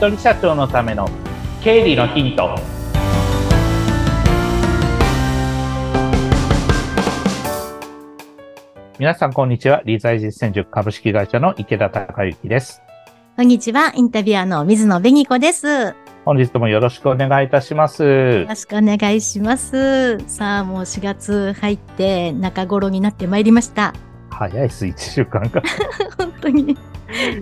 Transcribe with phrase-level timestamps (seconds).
[0.00, 1.06] 人社長のための
[1.62, 2.58] 経理のヒント。
[8.98, 9.82] 皆さんこんにちは。
[9.84, 12.80] 理財実践塾株式会社の池田孝之です。
[13.36, 13.92] こんにちは。
[13.94, 15.94] インタビュアーの水野紅子です。
[16.24, 18.02] 本日もよろしくお願いいたします。
[18.02, 20.18] よろしくお願いします。
[20.28, 23.92] さあもう4月入って中頃になってまいりました。
[24.30, 25.62] 早いです1週間か
[26.16, 26.74] 本当に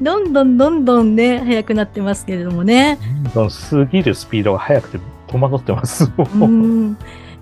[0.00, 2.98] どんどんどんどんね、早くなってますけれどもね。
[3.24, 6.10] どんどん過ぎるスピードが速くて戸惑ってます。
[6.16, 6.96] うん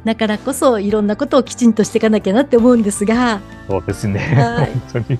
[0.04, 3.40] だからこそいろんなことをきちんとしていかなきゃなって思うんですが。
[3.66, 4.20] そうですね。
[4.20, 5.18] はい、本当に。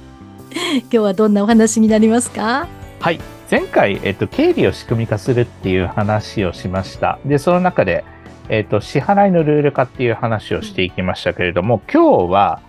[0.81, 2.69] 今日はどんなお話になりますか？
[3.01, 3.19] はい。
[3.51, 7.19] 前回、えっと、経理を仕組み化するっていう話をしました。
[7.25, 8.05] で、その中で、
[8.51, 12.61] えっと、支払いのルール化っていう話をしていきましたけれども、今日は、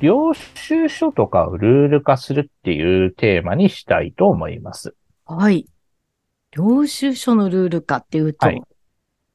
[0.00, 4.94] 領収書とかをルール化するっていうテーマにしたいと思います。
[5.26, 5.66] はい。
[6.52, 8.60] 領収書のルール化っていうと、はい、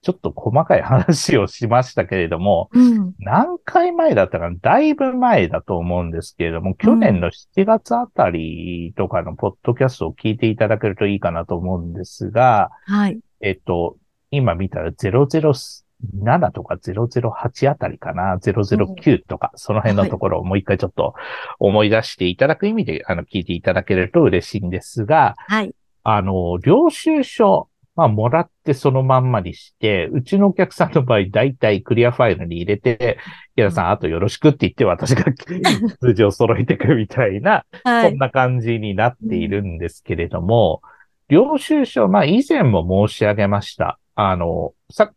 [0.02, 4.58] ちょっと細かい話をしましたけれども、うん、何回前だったかな？
[4.62, 13.20] だいぶ前だと思うんですけれども、去年の7月あたりとかのポッドキャストを聞いていただけるといいかなと思うんですが、はい。
[13.40, 13.97] えっと、
[14.31, 15.84] 今見たら00
[16.24, 21.14] 7とか008あたりかな、009とか、その辺のところをもう一回ちょっと
[21.60, 25.74] 思い出していただく意味で、あの、聞いていただけると嬉しいんですが、はい。
[26.04, 33.18] あの、領収書、まあ、もらってそのまんまにして、うちのお客さんの場合、だいたいクリアファイルに入れて、
[33.56, 35.24] 平さん、あとよろしくって言って私が
[36.02, 40.82] 数字を揃えていくみたいな、はい、そんな感じになっているんですけれども、
[41.30, 43.98] 領収書、まあ、以前も申し上げました。
[44.16, 45.12] あの、さ、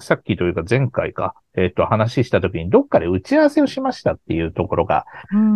[0.00, 5.06] さっきというか前回か、えっ、ー、と、話した時にどっかで打ち合わせをしましたっていうところが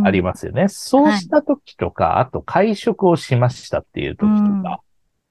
[0.04, 0.62] ありますよね。
[0.62, 4.62] うん、そうした時とか、はい、あと会食をしましたっていう時とか、うん、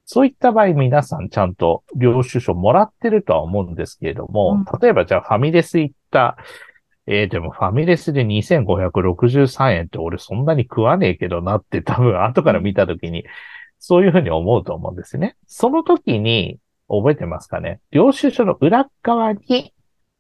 [0.06, 6.38] そういった場合皆さんちゃんと領収書もらってるとは思うんですけれども、うん、例えばじゃあファミレス行った、
[7.08, 13.26] えー、でもファミレスで2563円って俺そんなに食わねえけどなって多分後から見た時に、
[13.86, 15.36] そういうふうに思うと思うんですね。
[15.46, 16.58] その時に、
[16.88, 17.80] 覚えてますかね？
[17.92, 19.74] 領収書の裏側に、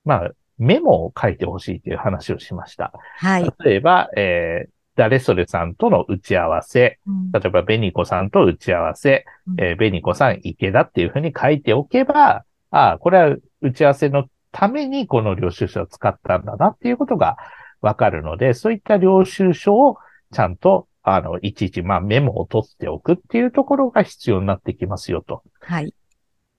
[0.05, 2.93] まあ、メモを書いてほしいという話をしました。
[3.17, 3.49] はい。
[3.63, 17.37] 例えば、えー、誰それさんとの打ち合わせ、うん、例えば、ベニコさんと打ち合わせ、うん、えー、ベニコさん池田っていうふうに書いておけば、ああ、これは打ち合わせのためにこの領収書を使ったんだなっていうことが
[17.81, 19.97] わかるので、そういった領収書を
[20.31, 25.43] ちゃんと、あの、いちいち、まあ、メモを取っておくっていうところが必要になってきますよと。
[25.59, 25.93] はい。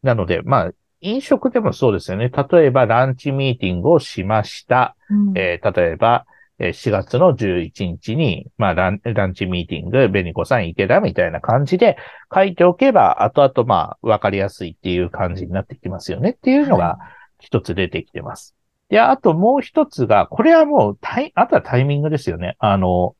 [0.04, 2.30] なので、まあ、飲食でもそうですよね。
[2.30, 4.96] 例えば、ランチミーティングをしました。
[5.10, 6.26] うん、えー、例えば、
[6.60, 11.96] 4月の11日に、まあラン、ランチミーティング、ベニコさん池田みたいな感じで
[12.32, 16.98] 書いておけば、後々まあ、わかりやすいっていう感じになってきますよねっていうのが
[17.40, 18.54] 一つ出てきてます。
[18.88, 22.54] はい、で、あともう一つが、これはもうタイ、あとはタイミングですよね。
[22.60, 23.16] あの、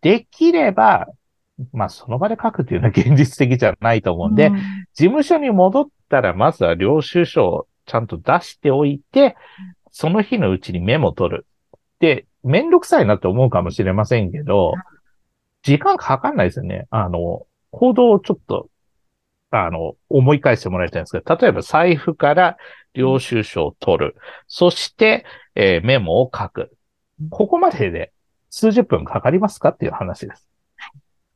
[0.00, 1.08] できれば、
[1.72, 4.56] まあ、その場で書くっていうのは現実的じゃないと思うんで、うん、
[4.94, 9.36] 事務所に戻ったら、まずは領収書をちゃんと出しておいて、
[9.90, 11.46] その日のうちにメモ取る。
[12.00, 14.74] で、めんどくさいなって思うかもしれませんけど、
[15.62, 16.86] 時間かかんないですよね。
[16.90, 18.68] あの、行動をちょっと、
[19.50, 22.56] あの、思い返してもらいたいんですけど、例えば財布から
[22.94, 24.16] 領収書を取る。
[24.46, 25.24] そして、
[25.54, 26.70] えー、メモを書く。
[27.30, 28.12] ここまでで
[28.50, 30.48] 数十分かかりますかっていう話です。
[30.78, 30.90] わ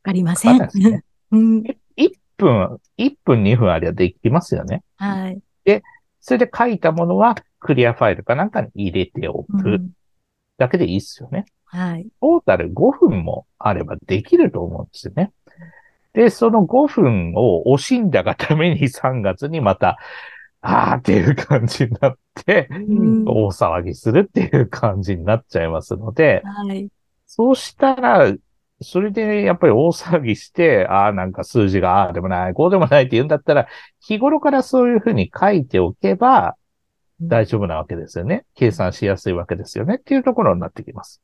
[0.05, 0.61] かりません。
[1.33, 1.63] うん、
[2.43, 4.83] 分、1分2分ありゃできますよね。
[4.97, 5.41] はい。
[5.65, 5.83] で、
[6.21, 9.81] それで書いたものはクリアファイルかなんかに入れておく
[10.59, 11.47] だけでいいっすよね。
[11.73, 12.07] うん、はい。
[12.21, 15.33] トータル5分もあればできると思うんですよね。
[16.13, 19.99] で、その5分を惜しんだがために3月にまた、
[20.61, 26.89] あーっていう感じになって、うん、大騒ぎするっていう感じになっちゃいますので、はい、
[27.27, 28.33] そうしたら、
[28.83, 33.69] それでやっぱり大騒ぎして、ああ、なんか数字がああでもない、こうでもないって言うんだったら、
[34.01, 36.57] 日頃からそういうふうに書いておけば
[37.21, 38.45] 大丈夫なわけですよね。
[38.55, 41.23] 計算しやすいわけですよねっていうところになってきます。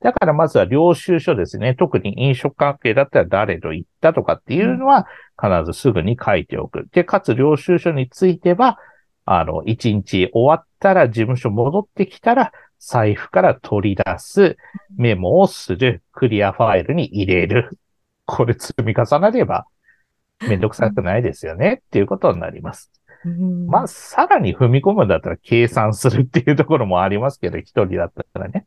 [0.00, 1.74] だからまずは領収書ですね。
[1.74, 5.06] 特に飲食関係だったら誰と行ったとかっていうのは
[5.40, 6.88] 必ずすぐに書いておく。
[6.92, 8.78] で、かつ領収書については、
[9.24, 14.56] あの、一日終わったら事務所戻ってきたら、財布から取り出す、
[14.96, 17.78] メモをする、クリアファイルに入れる。
[18.24, 19.66] これ積み重なれば、
[20.40, 22.92] めんどくさくないですよねっていうことになります。
[23.66, 28.66] まあ、さらに踏み込むんだったら計算するっていうところもありますけど、一人だったらね。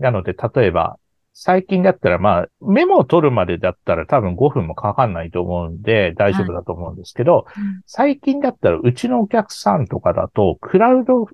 [0.00, 0.98] なので、例えば、
[1.36, 7.44] 最近だったら、まあ、メモを取るまでだったら多分5分もかかんないと思うんで大丈夫だと思うんですけど、はい
[7.86, 11.26] 最近だったらうちのお客さんとかだと、クラウド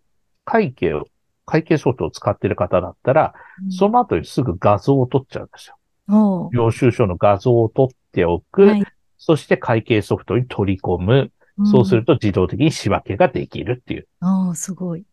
[0.44, 1.06] 会計を、
[1.50, 6.50] 会計ソフトを使ってる方だったら、うん、その後にすぐ画像を撮っちゃうんですよ。
[6.52, 8.84] 領収書の画像を撮っておく、はい、
[9.18, 14.08] そして会計ソフトに取り込む、うん、そうすると自動的に仕分けができるっていう。
[14.20, 15.04] ああ、すごい。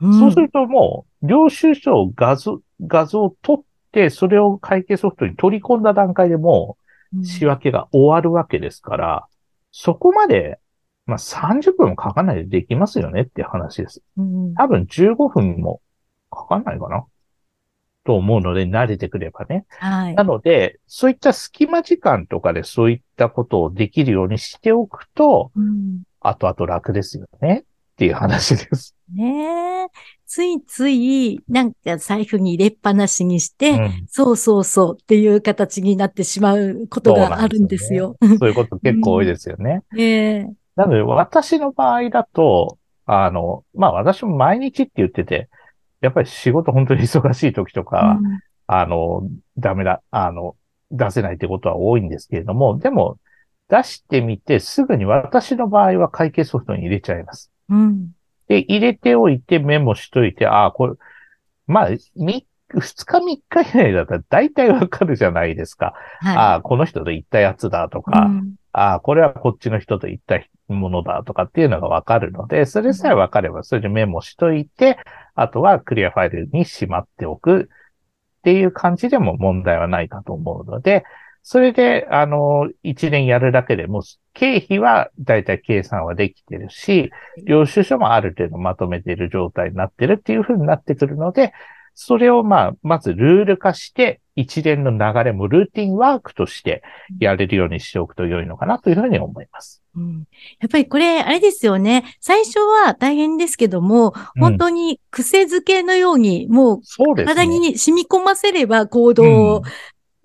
[0.00, 3.62] うん、そうするともう、領収書を画像、画像を撮っ、
[4.10, 6.76] それを会計ソフトに取り込んだ段階でも
[7.24, 9.22] 仕分けが終わるわけですから、うん、
[9.72, 10.58] そこまで、
[11.06, 14.02] まあ、30分もかかんないでできますよねっていう話です。
[14.16, 15.80] うん、多分15分も
[16.30, 17.06] かかんないかな
[18.04, 19.66] と思うので、慣れてくればね。
[19.68, 20.14] はい。
[20.14, 28.94] なので、そういった隙間時間とかでそういったことをできるようにしておくと、うん、後々楽ですよねっていう話です。
[29.12, 29.88] ねえ。
[30.26, 38.16] ついつい、なんか財布に入れっぱなしにして、うん、そうそうそうっていう形になってしまうことがあるんですよ。
[38.20, 39.82] そう、ね,、いうこと結構多いですよね。
[39.92, 45.48] うん、えー、なので、私の場合だと、あの、まあ私も毎日って言ってて、
[46.00, 50.56] やっぱり仕事本当に忙しい時とか、うん、あの、ダメだ、あの、
[50.90, 53.18] 出せないってことは多いんですけれども、でも、
[53.68, 57.50] 出してみてすぐに私の場合は会計ソフトに入れちゃいます。
[57.68, 58.10] うん。
[58.48, 60.94] で、入れておいてメモしといて、ああ、これ、
[61.66, 65.94] まあ、二日三日以内だったら大体わかるじゃないですか。
[66.20, 74.98] はい、ああ、この人と行ったやつだとか、うん、ああ、これはこっちの人と行ったものだとかっていうのがわかるので、それさえわかればそれでメモしといて、
[75.34, 77.68] あとはクリアファイルにしまっておく
[78.38, 81.04] っていう感じでも問題はないかと思うので、
[81.48, 84.02] それで、あの、一年やるだけでも、
[84.34, 87.12] 経費はだいたい計算はできてるし、
[87.44, 91.52] 領収書もある程度まとめている状態になってるっていうふうになってくるので、
[91.98, 96.82] それをまあ、まずルール化して、一連の流れもルーティンワークとして
[97.18, 99.82] やれるようにしておくと良いのかなというふうに思います。
[99.96, 100.24] うん、
[100.60, 102.04] やっぱりこれ、あれですよね。
[102.20, 106.80] 最初は大変ですけども、本当に癖づけのように、もう
[107.24, 109.62] 体に染み込ませれば行動を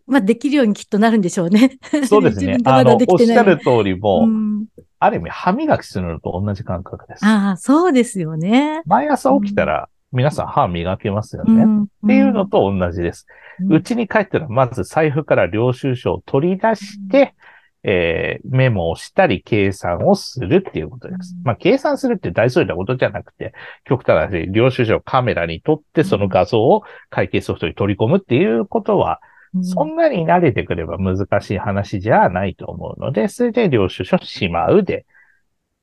[0.08, 1.80] まあ、できるようにきっとなるんでしょうね。
[2.06, 2.58] そうですね。
[2.66, 4.66] あの、おっしゃる通りも、うん、
[5.00, 7.26] ある意味、歯磨きするのと同じ感覚です。
[7.26, 8.82] ああ、そうですよね。
[8.86, 13.28] 毎朝起きたら、皆さん歯磨けますよね、うん、っていうのと同じです。
[13.70, 17.36] うち、に帰ったら、まず財布から領収書を取り出して、
[17.84, 21.36] えー、メモをしたり計算をするっていうことです。
[21.44, 23.54] まあ、計算するって大それたことじゃなくて、
[23.86, 29.20] 極端な話、領収書をカメラに撮って、その画像を会計ソフトに取り込むっていうことは、
[29.64, 35.06] そんなに慣れてくれば難しい話じゃないと思うので、それで領収書しまうで、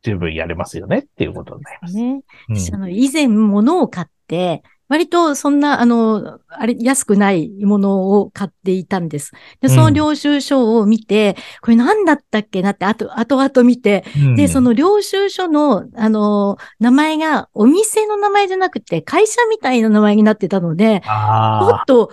[0.02, 1.96] 十分やれますよねっていうことになります。
[1.96, 2.20] ね。
[2.48, 4.12] 私、あの、以前物を買って、
[4.88, 9.32] 割とそんな、あの、あれ、安くないものを買っていたんです。
[9.60, 22.12] で、その領収書を見て、うん、これ何だったっけなって、あと、後々見て、うん、で、その領収書の、あの、名前がお店の名前じゃなくて、会社みたいな名前になってたので、ちょっと、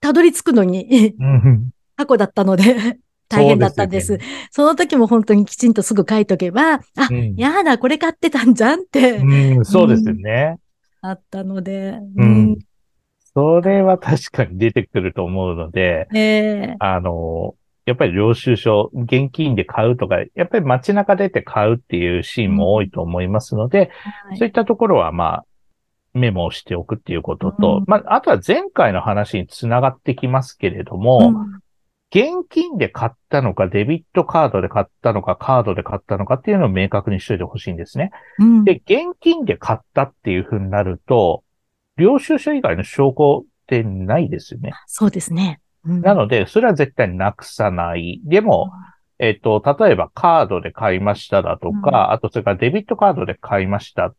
[0.00, 1.14] たどり着くのに
[1.96, 4.06] 過去だったので 大変だったんです。
[4.06, 6.80] そ、ね、その時も本当にきちんとすぐ書いとけば、あ、
[7.10, 9.18] うん、やだ、これ買ってたんじゃんって。
[9.18, 10.58] うん、そうですよね、うん、
[11.00, 12.58] あったので、うん。
[13.34, 17.54] それは確かに出てくると思うので、えー、あの、
[17.86, 23.90] やっぱり領収書、現金で買うとか、やっぱり街中出て買うっていうシーンも多いと思いますので、
[24.28, 25.44] はい、そういったところはまあ、
[26.12, 31.60] メモをしておくっていうことと、うん、まあ、あとは前回の話につながってきますけれども、うん、
[32.12, 38.10] 現金で買ったのか、デビットカードで買ったのか、カードで買ったのかっていうのを明確にしといてほしいんですね。
[38.38, 41.44] うん、で、現金で買ったっていうふうになると、
[41.96, 44.72] 領収書以外の証拠ってないですよね。
[44.86, 45.60] そうですね。
[45.84, 48.20] なので、それは絶対なくさない。
[48.24, 48.72] でも、
[49.18, 54.14] えっと、例えばカードで買いましただとか、あとそれからデビットカードで買いました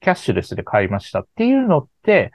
[0.00, 2.32] キャッシュレスで買いましたっていうのって、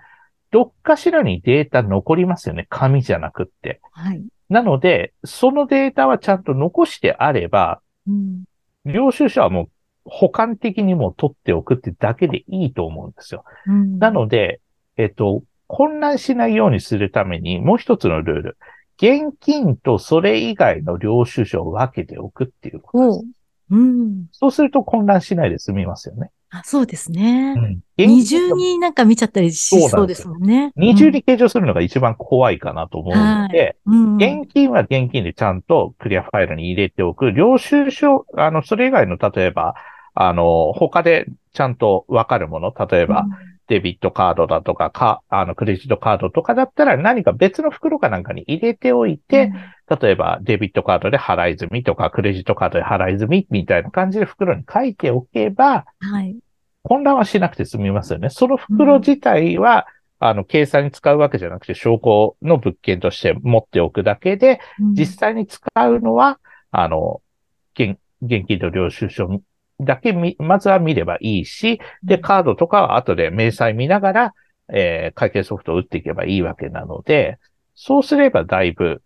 [0.51, 2.65] どっかしらにデータ残りますよね。
[2.69, 3.81] 紙じゃなくって。
[3.91, 4.23] はい。
[4.49, 8.43] なので、そのデータはちゃんと残してあれば、うん、
[8.85, 9.69] 領収書はもう
[10.05, 13.43] 保管的にも取っておくってだけでいいと思うんですよ。
[13.65, 14.61] うん、なので、
[14.95, 18.57] えっと、混乱しないようにするために、もう一つのルール。
[18.99, 23.25] 現金とそれ以外の領収書を分けておくっていうことです。
[23.69, 26.31] うん、そうすると混乱しないで済みますよね。
[26.49, 27.55] あそうですね。
[27.57, 30.71] うん、二重になんか見ちゃったりしそうですもんね。
[30.77, 37.31] 二重に計上するのが一番怖いかなと思うので、うん、現金は現金でちゃんとクリアファイルに入れておく。
[37.31, 39.75] 領収書、あの、それ以外の、例えば、
[40.13, 43.25] あの、他でちゃんとわかるもの、例えば、
[43.67, 49.53] デビットカードだとか、か、あの、クレジットカードとかだったら何か別の袋かなんかに入れておいて、うん、
[49.89, 56.35] 例えばデビットカードで払い済みとか、クレジットカードで払い済みみたいな感じで袋に書いておけば、はい。
[56.83, 58.29] 混乱はしなくて済みますよね。
[58.29, 59.87] その袋自体は、
[60.21, 66.39] うん、あの、計算に使うわけじゃなくて、証拠の物件として持っておくだけで、うん、実際に使うのは、
[66.71, 67.21] あの、
[67.73, 69.41] 現、現金と領収書
[69.79, 74.33] だけみ、まずは見ればいいし、で、カードとかは後で明細見ながら、
[74.73, 77.37] えー、会計ソフトを打っていけばいいわけなので、
[77.75, 79.01] そうすればだいぶ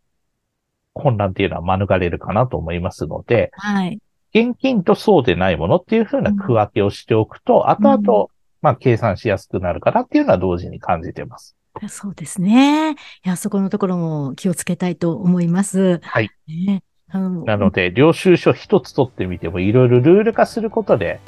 [0.94, 4.00] 混乱っていうのは免れるかなと思いますので、はい。
[4.34, 8.28] 現金とそうでないものっていうふうな区分けをしておくと、うん、後々、
[8.62, 11.56] まあ、計算しやすくなるかなっていうのは同時に感じてます。
[11.88, 12.92] そうですね。
[12.92, 16.00] いや、そこのところも気をつけたいと思います。
[16.04, 16.30] はい。
[16.48, 16.84] ね、
[17.14, 21.20] なので、領収書一つ取ってみても、いろいろルール化することで、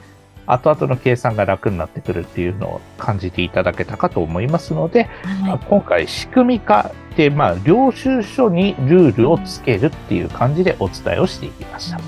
[0.45, 11.99] 後々の計算が楽になってくるっていうのを感じていただけたかと思いますので、はい、今回仕組み化で、まあ、領収書にルールをつけるっていう感じでお伝えをしていきました。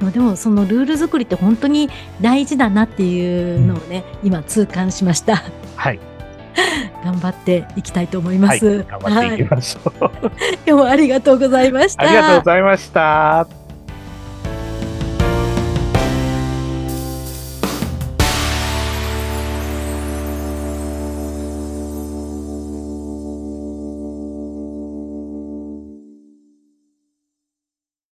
[0.00, 1.90] まあ、でもそのルール作りって本当に
[2.22, 5.42] 大事だなっていうのをね、うん、今痛感しました。
[5.76, 6.00] はい。
[7.04, 8.66] 頑張っていきたいと思います。
[8.66, 10.10] はい、頑張っていきましょう。
[10.66, 12.04] 今日もありがとうございました。
[12.04, 13.59] ありがとうございました。